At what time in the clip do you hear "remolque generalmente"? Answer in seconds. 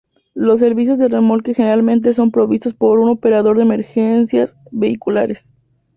1.09-2.15